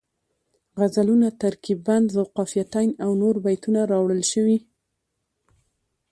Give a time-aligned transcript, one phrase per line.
[0.79, 4.57] غزلونه، ترکیب بند ذوالقافیتین او نور بیتونه راوړل شوي